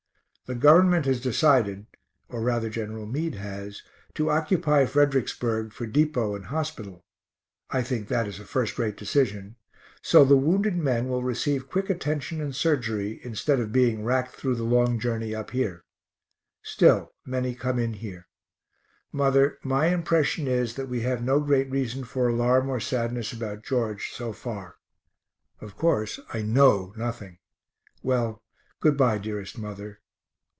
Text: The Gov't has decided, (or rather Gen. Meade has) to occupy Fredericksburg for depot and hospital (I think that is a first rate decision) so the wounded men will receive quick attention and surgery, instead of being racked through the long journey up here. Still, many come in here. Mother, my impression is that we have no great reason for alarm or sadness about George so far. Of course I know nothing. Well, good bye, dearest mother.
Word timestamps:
The 0.47 0.59
Gov't 0.59 1.05
has 1.05 1.21
decided, 1.21 1.85
(or 2.27 2.41
rather 2.41 2.69
Gen. 2.69 3.09
Meade 3.09 3.35
has) 3.35 3.83
to 4.15 4.29
occupy 4.29 4.85
Fredericksburg 4.85 5.71
for 5.71 5.85
depot 5.87 6.35
and 6.35 6.47
hospital 6.47 7.05
(I 7.69 7.81
think 7.81 8.09
that 8.09 8.27
is 8.27 8.37
a 8.37 8.43
first 8.43 8.77
rate 8.77 8.97
decision) 8.97 9.55
so 10.01 10.25
the 10.25 10.35
wounded 10.35 10.75
men 10.75 11.07
will 11.07 11.23
receive 11.23 11.69
quick 11.69 11.89
attention 11.89 12.41
and 12.41 12.53
surgery, 12.53 13.21
instead 13.23 13.61
of 13.61 13.71
being 13.71 14.03
racked 14.03 14.35
through 14.35 14.55
the 14.55 14.65
long 14.65 14.99
journey 14.99 15.33
up 15.33 15.51
here. 15.51 15.85
Still, 16.61 17.13
many 17.25 17.55
come 17.55 17.79
in 17.79 17.93
here. 17.93 18.27
Mother, 19.13 19.57
my 19.63 19.85
impression 19.85 20.49
is 20.49 20.73
that 20.75 20.89
we 20.89 20.99
have 20.99 21.23
no 21.23 21.39
great 21.39 21.71
reason 21.71 22.03
for 22.03 22.27
alarm 22.27 22.67
or 22.69 22.81
sadness 22.81 23.31
about 23.31 23.63
George 23.63 24.11
so 24.11 24.33
far. 24.33 24.75
Of 25.61 25.77
course 25.77 26.19
I 26.33 26.41
know 26.41 26.93
nothing. 26.97 27.37
Well, 28.03 28.43
good 28.81 28.97
bye, 28.97 29.17
dearest 29.17 29.57
mother. 29.57 29.99